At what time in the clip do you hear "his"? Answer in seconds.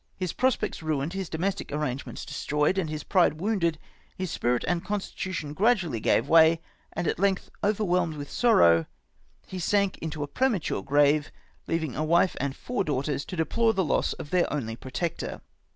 0.15-0.33, 1.13-1.29, 2.89-3.03, 4.17-4.31